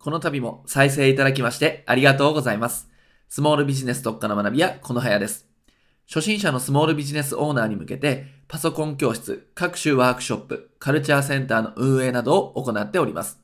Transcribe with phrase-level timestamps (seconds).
[0.00, 2.88] この度も再生いただきましてありがとうございます。
[3.28, 5.46] スモールビジネス特化の学び屋、このはやです。
[6.08, 13.40] 初心者のスモールビジネスオーナーに向けて、パソコン教室、各種ワークショップ、カルチャーセンターの運営などを行っております。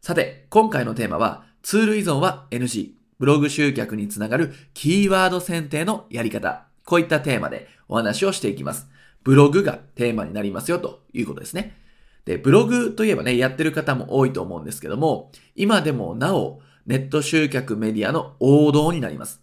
[0.00, 8.86] さて、今回のテーマは、ツール依存は NG、ブログ集客につながるキーワード選定のやり方、こういったテーマでお話をしていきます。
[9.24, 11.83] ブログがテーマになりますよということですね。
[12.24, 19.42] で、ブログといえばね、やってる方も多いと思うんですけども、今でもなお、ネット集客メディアの王道になります。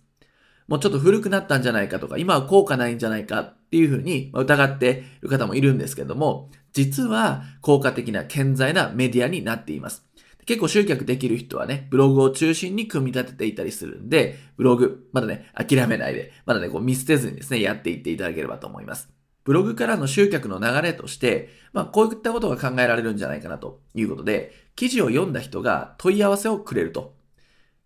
[0.68, 10.06] もうちょっと古くなったんじゃないかとか、今は効果ないんじゃないかっていうふうに疑っている方もいるんですけども、実は効果的な健在なメディアになっています。
[10.46, 19.10] 結構集客できる人はね、ブログを中心に組み立てていたりするんで、ブログ、まだね、諦めないで、まだね、こう見捨てずにですね、やっていっていただければと思います。
[19.44, 27.16] ブログからの集客の流れとして、まあ、こういったことが考えられるんじゃないかなということで、記事を読んだ人が問い合わせをくれると。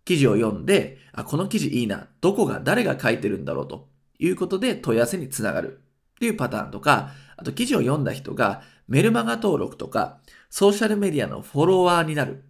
[0.04, 2.08] 記事を読んで、あ、この記事いいな。
[2.22, 3.88] どこが、誰が書いてるんだろうと
[4.20, 5.82] いうことで問い合わせにつながる
[6.16, 12.44] っていうパターンとか、あと記事を読んだ人がメルマガ登録とか、ソーシャルメディアのフォロワーになる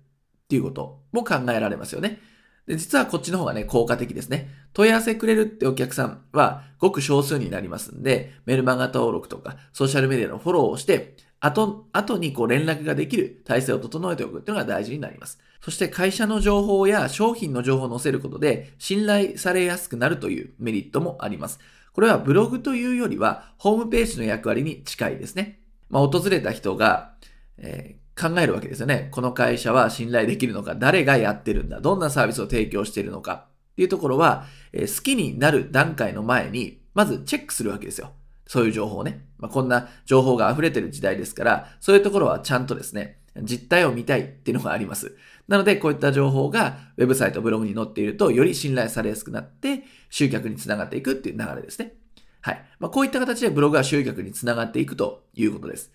[0.46, 2.20] っていうことも考えられますよね。
[2.68, 4.50] で、実はこっちの方がね、効果的ですね。
[4.74, 15.40] 問い合わせくれるってお客さんはごく少数になりますんで、メルマガ登録とかソーシャルメディアのフォローをして、後、後にこう連絡ができる体制を整えておくっていうのが大事になります。
[15.62, 21.60] そして会社の情報や商品の情報を載せることで信頼されやすくなるというメリットもあります。
[21.94, 25.60] これはブログというよりはホームページの役割に近いですね。
[25.90, 27.14] まあ、訪れた人が、
[27.58, 29.10] えー考えるわけですよね。
[29.12, 38.14] この会社は信頼できるのか、誰がやってるんだ、どんなサービスを提供しているのかっていうところは、えー、好きになる段階の前に、まずチェックするわけですよ。
[38.48, 39.26] そういう情報をね。
[39.38, 45.18] まあ、こんな情報が溢れてる時代ですから、そういうところはちゃんとですね、実態を見たいっていうのがあります。
[45.48, 51.94] なので、こういった情報がウェブサイト、ブログに載っていると、より信頼されやすくなって、集客につながっていくっていう流れですね。
[52.42, 52.66] はい。
[52.80, 55.92] まあ、こういった形でブログは集客につながっていくということです。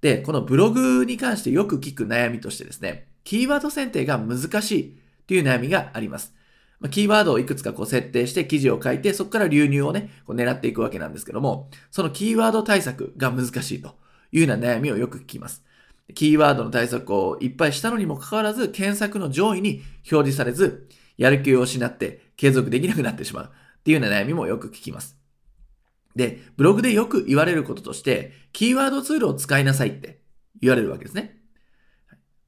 [0.00, 6.34] で、このブログに関してよく聞く悩みとしてですね、キーワード選定が難しいという悩みがあります。
[6.90, 13.96] キーワードをいくつかこう設定して記事を書いて、そこから流入をね、こう狙っていくわけなんですけども、そのキーワード対策が難しいと
[14.30, 15.64] いうような悩みをよく聞きます。
[16.14, 25.16] キーワードの対策をいっぱいしたのにもかかわらず、検索の上位に表示されず、やる気を失って継続できなくなってしまうっていうような悩みもよく聞きます。
[26.14, 30.22] で、ブログでよく言われることとして、キーワードツールを使いなさいって
[30.60, 31.38] 言われるわけですね。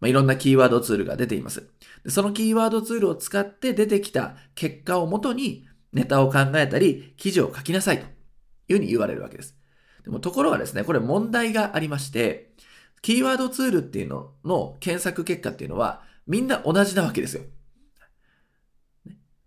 [0.00, 1.68] まあ、いろんなキーワードツールが出ています
[2.04, 2.10] で。
[2.10, 9.56] そのキーワードツールを使って出てきた結果をもとにネタを考えたり、記事を書きなさいというふうに言われるわけです。
[10.04, 12.54] でもところがですね、これ問題がありまして、
[13.02, 17.42] キーワードツールっていうのの検索結果っていうのはみんな同じなわけですよ。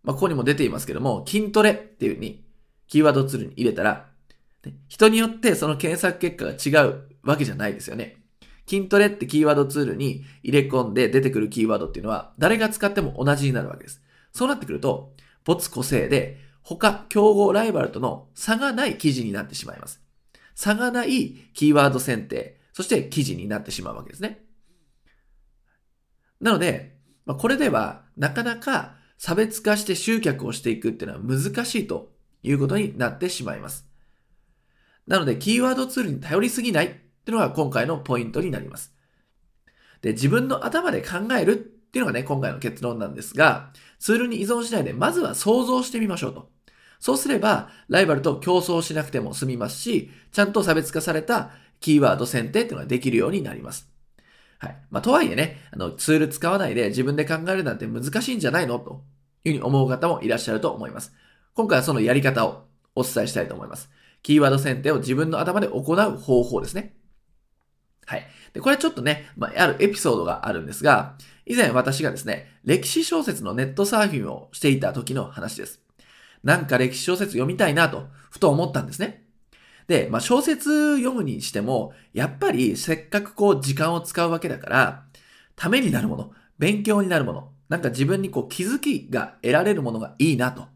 [0.04, 2.46] まあ、ここにも出ていますけども、筋トレっていうふうに
[2.88, 4.10] キーワードツールに入れたら、
[4.88, 8.24] 人によってその検索結果が違うわけじゃないですよね。
[8.68, 14.02] 筋トレってキーワードツールに入れ込んで出てくるキーワードっていうのは誰が使っても同じになるわけです。
[14.32, 15.14] そうなってくると、
[15.44, 20.02] 没個性で他、競合ライバルとの差がない記事になってしまいます。
[20.56, 24.46] 差がないキーワード選定、そして記事になってしまうわけですね。
[26.40, 32.13] なので、まあ、これではなかなか差別化して集客をしていくっていうのは難しいと
[32.44, 33.88] いうことになってしまいます。
[35.08, 38.94] なので、キーワードツールに頼りすぎないっていうのが今回のポイントになります。
[40.02, 46.50] で、自分の頭で考えるっていうのがね、今回の結論なんですが、ツールに依存しないで、まずは想像してみましょうと。
[47.00, 53.90] そうすれば、ライバルと競争しなくても済みますし、ちゃんと差別化されたキーワード選定っていうのができるようになります。
[54.60, 54.78] はい。
[54.90, 58.80] まあ、とはいえね、あの、ツール使わないで自分で考えるなんて難しいんじゃないの？
[58.80, 59.04] と
[59.44, 61.14] いうふうに思う方もいらっしゃると思います。
[61.56, 62.64] 今回はそのやり方を
[62.96, 63.92] お伝えしたいと思います。
[64.24, 66.96] キーワード選定を自分の頭で行う方法ですね。
[68.08, 68.26] はい。
[68.54, 71.16] で、これはちょっとね、まあ、あるエピソードがあるんですが、
[71.46, 75.80] 以前私がですね、歴史小説のネットサーフィンをしていた時の話です。
[76.44, 79.24] なんか歴史小説読みたいなと、ふと思ったんですね。
[79.88, 85.06] で、まあ、小説読むにしても、やっぱりせっかくこう時間を使うわけだから、
[85.56, 90.73] ためになるもの、勉強になるもの、なんか自分にこう気づきが得られるものがいいなと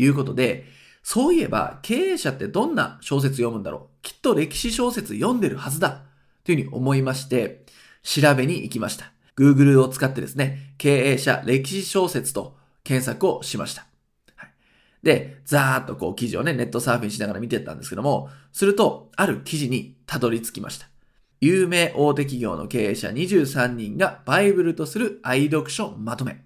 [0.00, 0.64] いうことで、
[1.02, 4.02] そういえば経営者ってどんな小説読むんだろう？
[4.02, 6.02] きっと歴史小説読んでるはずだ
[6.44, 7.64] というふうに思いまして、
[8.02, 9.12] 調べに行きました。
[9.36, 13.86] Google を使ってですね、経営者歴史小説と検索をしました。
[14.36, 14.50] はい、
[15.02, 20.88] で、ざーっとこう記事をね、ネットサーフィンしながら見てったんですけども、すると、ある記事にたどり着きました。
[21.40, 26.36] 有名大手企業の経営者23人がバイブルとする愛読書まとめっ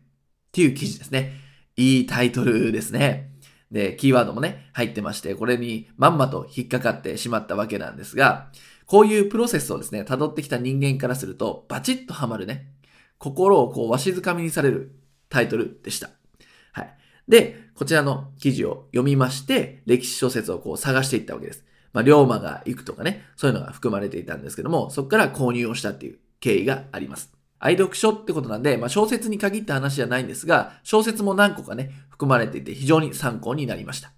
[0.52, 1.32] ていう記事ですね。
[1.76, 3.32] いいタイトルですね。
[3.74, 8.52] で、キーワードもね、入ってまして、これにまんまと引っかかってしまったわけなんですが、
[8.86, 12.68] こういうプロセスをですね、辿ってきた人間からすると、バチッとハマるね、
[13.18, 14.94] 心をこうわしづかみにされる
[15.28, 16.10] タイトルでした。
[16.70, 16.94] はい。
[17.26, 21.64] で、こちらの記事を読みまして、歴史小説をこう探していったわけです。
[21.92, 27.33] まあ、龍馬が行くとかね、そういうのが含まれていたんですけども、そこから購入をしたっていう経緯があります。
[27.64, 34.12] 愛読書ってことなんで、まあ、小説に限った話じゃないんですが、小説も何個かね、含まれていて非常に参考になりました。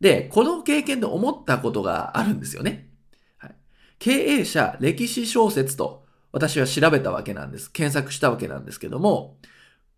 [0.00, 2.90] で、この経験で思ったことがあるんですよね。
[3.38, 3.54] はい、
[4.00, 7.70] 経営者歴史小説と私は調べたわけなんです。
[7.70, 9.36] 検索したわけなんですけども、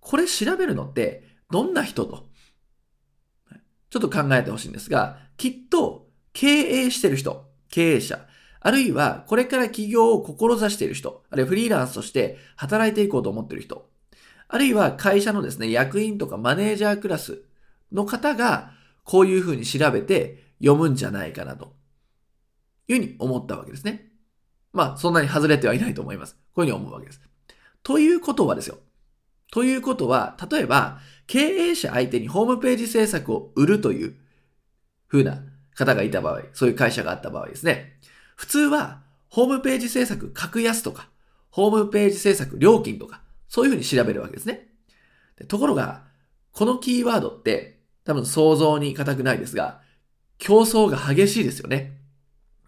[0.00, 2.28] これ調べるのってどんな人と
[3.88, 8.26] ちょっと考えてほしいんですが、きっと経営してる人、経営者、
[8.64, 13.88] あるいはこれから起業を志している人、あるいはフリーランスとして働いていこうと思っている人、
[14.48, 17.42] あるいは会社のですね、役員とかマネージャークラス
[17.90, 18.72] の方が
[19.02, 21.74] こういうふうに調べて読むんじゃないかなと
[22.86, 24.12] いうふうに思ったわけですね。
[24.72, 26.36] まあ、そんなに外れてはいないと思います。
[26.54, 27.20] こういうふうに思うわけです。
[27.82, 28.78] ということはですよ。
[29.50, 34.16] ということは、例えば、経営者相手にホームページ制作を売るという
[35.08, 35.42] 風な
[35.74, 37.98] 方がいた場合、そういう会社があった場合ですね。
[38.42, 41.08] 普通は、ホームページ制作格安とか、
[41.50, 44.66] ホームページ制作料金とか、そういう風に調べるわけですね。
[45.46, 46.02] ところが、
[46.50, 49.80] このキーワードって多分想像に難くないですが、
[50.38, 52.00] 競争が激しいですよね。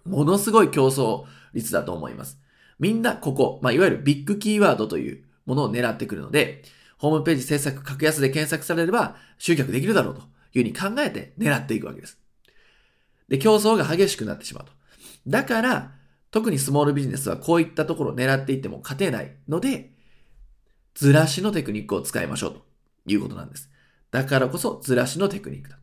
[0.05, 1.25] ものすごい競争
[1.55, 2.39] 率だと思います。
[2.79, 6.63] みんなここ、まあ、いわゆるビッグキーワードというものを狙ってくるので、
[6.99, 10.21] ホームページ制作格安で検索されれば集客できるだろうと
[10.57, 12.17] いうふうに考えて狙っていくわけです。
[13.27, 14.84] で、競争が激しくなってしまうと。
[15.27, 15.93] だから、
[16.31, 19.93] 特にスモールビジネスはこういったところを狙っていっても勝てないので、
[20.95, 22.65] ずらしのテクニックを使いましょうと
[23.07, 23.71] いうことなんです。
[24.11, 25.79] だからこそずらしのテクニックだ。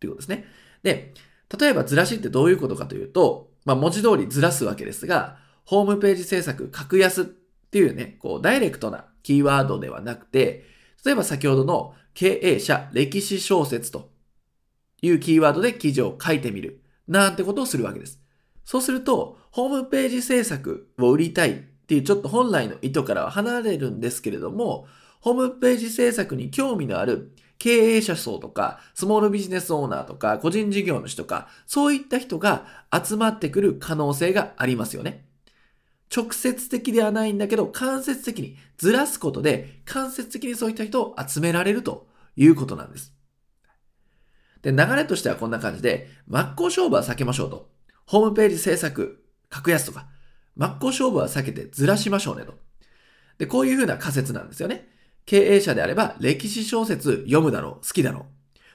[0.00, 0.44] ということですね。
[0.82, 1.14] で、
[1.58, 10.64] 例えばずらしってどういうことかというと、まあ文字通りずらすわけですが、ホームページ制作格安っていうね、こうダイレクトなキーワードではなくて、
[11.04, 14.10] 例えば先ほどの経営者歴史小説と
[15.02, 18.21] いうキーワードで記事を書いてみるなんてことをするわけです。
[18.64, 21.54] そうすると、ホームページ制作を売りたいっ
[21.86, 24.86] ていうちょっと本来の意図からは離れるんですけれども、
[25.20, 35.26] ホームページ制作に興味のある経営者層とか、スモールビジネスオーナーとか、個人事業主とか、そういった人が集まってくる可能性がありますよね。
[36.14, 43.14] 直接的ではないんだけど、間接的にずらすことで、間接的にそういった人を集められるということなんです。
[44.62, 47.71] で、流れとしてはこんな感じで、真っ向勝負は避けましょうと。
[48.06, 50.08] ホームページ制作、格安とか、
[50.56, 52.54] 真っ向勝負は避けてずらしましょうねと。
[53.38, 54.88] で、こういうふうな仮説なんですよね。
[55.24, 58.24] 経営者であれば、歴史小説読むだろう、好きだろう。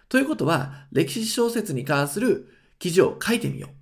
[0.10, 2.48] ということは、歴史小説に関する
[2.80, 3.78] 記事を書いてみよう。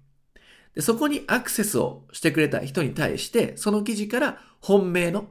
[0.76, 5.30] でそこにアクセスをしてくれた人に対して、その記事から本命の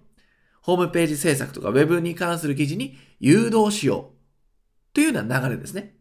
[0.63, 5.97] ホームページ制作とか Web に関する記事に誘導しようというような流れですね。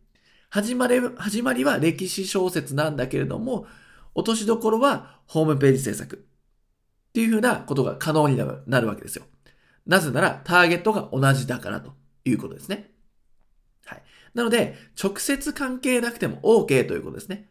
[0.49, 3.67] 始まり始まりは歴史小説なんだけれども、
[4.15, 6.25] 落としどころはホームページ制作
[7.09, 9.25] っていうふうなことが可能になるわけですよ。
[9.85, 11.93] なぜならターゲットが同じだからと
[12.25, 12.91] いうことですね。
[13.85, 14.03] はい。
[14.33, 17.49] なので、直接関係なくても OK ということですね。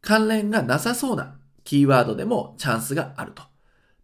[0.00, 3.42] 関連がなさそうなキーワードでもチャンスがあると。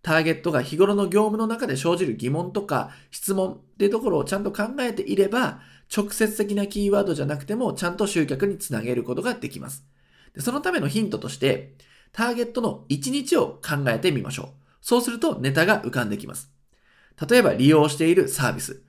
[0.02, 5.60] ターゲットが日頃の業務の中で生じる疑問とか質問っていうところをちゃんと考えていれば、
[5.94, 9.84] 直接的なキーワードじゃなくてもちゃんと集客につなげることができます。
[10.34, 11.74] でそのためのヒントとして、
[12.12, 14.46] ターゲットの1日を考えてみましょう。
[14.80, 16.50] そうするとネタが浮かんできます。
[17.28, 18.82] 例えば利用しているサービス。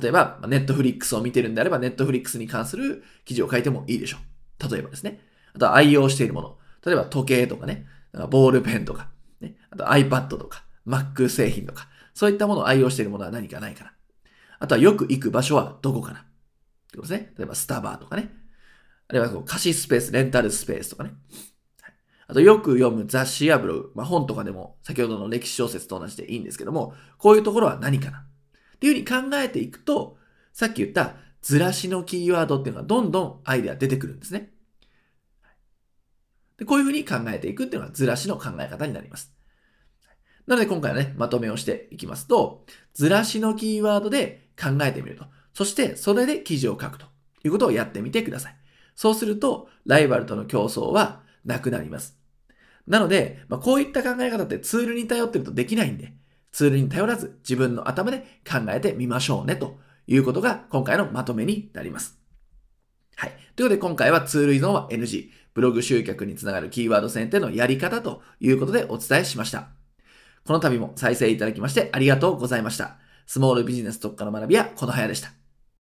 [0.00, 4.70] 例えば、ネットフリックスを見てるんであれば、ネットフリックスに関する記事を書いてもいいでしょう。
[4.70, 5.20] 例えばですね。
[5.54, 6.58] あとは愛用しているもの。
[6.84, 7.86] 例えば時計とかね、
[8.28, 9.08] ボールペンとか、
[9.40, 13.92] ね、あと iPad とか、Mac 製品とか、そういったものを愛用しているものは何かないかな。
[14.58, 16.20] あとはよく行く場所はどこかな。
[16.20, 17.32] ってことですね。
[17.38, 18.30] 例えばスタバとかね。
[19.08, 21.12] あるいはこう貸しスペース、レンタルスペースとかね。
[22.26, 30.16] あとよく読む雑誌やブログ、まあ、本とかでも先ほどの歴史小説と同じでいいんですけども、こういうところは何かなっていうふうに考えていくと、
[30.52, 34.50] さっき言ったずらしのキーワードっていうのがどんどんアイデア出てくるんですね。
[36.56, 39.34] でこういうふうに考えていくっていうのがずらしの考え方になります。
[40.46, 45.24] なので今回はね、まとめをしていきますと、ずらしのキーワードで考えてみると。
[45.52, 47.06] そしてそれで記事を書くと
[47.44, 48.56] いうことをやってみてください。
[48.94, 52.18] そうすると、ライバルとの競争はなくなります。
[52.86, 56.14] なので、まあ、こういった考え方ってツールに頼ってるとできないんで、
[56.52, 62.18] ツールに頼らず自分の頭で考えてみましょうねということが今回のまとめになります。
[63.16, 63.30] はい。
[63.56, 69.68] ということで今回はツール依存は NG、ブログ集客につながるキーワード選定のやり方ということでお伝えしました。
[70.44, 72.98] この度も再生いただきましてありがとうございました。
[73.26, 75.43] スモールビジネス特化の学びはこの早でした。